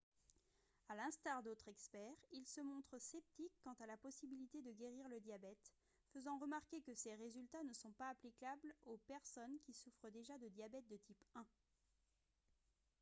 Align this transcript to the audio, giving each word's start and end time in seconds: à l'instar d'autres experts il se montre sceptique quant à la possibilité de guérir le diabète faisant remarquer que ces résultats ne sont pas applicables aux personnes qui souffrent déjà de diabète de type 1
à 0.89 0.95
l'instar 0.95 1.43
d'autres 1.43 1.67
experts 1.67 2.25
il 2.31 2.43
se 2.47 2.59
montre 2.59 2.97
sceptique 2.99 3.53
quant 3.63 3.75
à 3.79 3.85
la 3.85 3.97
possibilité 3.97 4.59
de 4.63 4.71
guérir 4.71 5.07
le 5.09 5.19
diabète 5.19 5.71
faisant 6.11 6.39
remarquer 6.39 6.81
que 6.81 6.95
ces 6.95 7.13
résultats 7.13 7.63
ne 7.65 7.73
sont 7.75 7.91
pas 7.91 8.09
applicables 8.09 8.73
aux 8.85 8.97
personnes 9.05 9.59
qui 9.63 9.73
souffrent 9.73 10.09
déjà 10.09 10.35
de 10.39 10.47
diabète 10.47 10.87
de 10.89 10.97
type 10.97 11.23
1 11.35 11.45